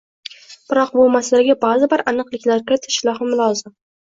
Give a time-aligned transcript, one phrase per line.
[0.71, 3.77] Biroq bu masalaga ba’zi bir aniqliklar kiritish ham lozim.